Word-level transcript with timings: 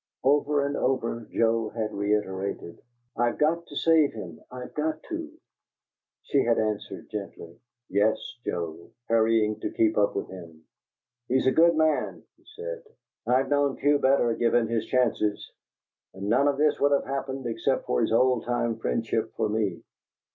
Over 0.23 0.65
and 0.65 0.75
over 0.75 1.27
Joe 1.31 1.69
had 1.69 1.93
reiterated: 1.93 2.81
"I've 3.15 3.37
got 3.37 3.67
to 3.67 3.75
save 3.75 4.13
him! 4.13 4.41
I've 4.49 4.73
got 4.73 5.03
to!" 5.09 5.37
She 6.23 6.41
had 6.43 6.57
answered 6.57 7.07
gently, 7.11 7.59
"Yes, 7.87 8.17
Joe," 8.43 8.89
hurrying 9.09 9.59
to 9.59 9.69
keep 9.69 9.99
up 9.99 10.15
with 10.15 10.27
him. 10.27 10.63
"He's 11.27 11.45
a 11.45 11.51
good 11.51 11.75
man," 11.75 12.23
he 12.35 12.45
said. 12.55 12.81
"I've 13.27 13.49
known 13.49 13.77
few 13.77 13.99
better, 13.99 14.33
given 14.33 14.67
his 14.67 14.87
chances. 14.87 15.51
And 16.15 16.27
none 16.29 16.47
of 16.47 16.57
this 16.57 16.79
would 16.79 16.93
have 16.93 17.05
happened 17.05 17.45
except 17.45 17.85
for 17.85 18.01
his 18.01 18.11
old 18.11 18.43
time 18.45 18.77
friendship 18.79 19.31
for 19.35 19.49
me. 19.49 19.83